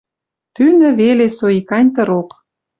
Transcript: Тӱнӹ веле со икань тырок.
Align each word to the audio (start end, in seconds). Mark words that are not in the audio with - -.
Тӱнӹ 0.55 0.89
веле 0.99 1.27
со 1.37 1.47
икань 1.59 1.89
тырок. 1.95 2.29